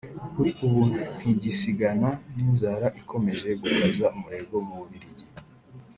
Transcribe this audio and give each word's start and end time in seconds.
kuri 0.33 0.49
ubu 0.65 0.81
ntigisigana 1.17 2.09
n’inzara 2.35 2.87
ikomeje 3.01 3.49
gukaza 3.61 4.05
umurego 4.17 4.55
mu 4.65 4.75
Bubiligi 4.79 5.25